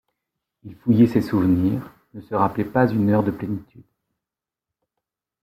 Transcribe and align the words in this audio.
Il 0.63 0.73
fouillait 0.75 1.05
ses 1.05 1.21
souvenirs, 1.21 1.93
ne 2.15 2.21
se 2.21 2.33
rappelait 2.33 2.65
pas 2.65 2.89
une 2.89 3.11
heure 3.11 3.21
de 3.23 3.29
plénitude. 3.29 3.83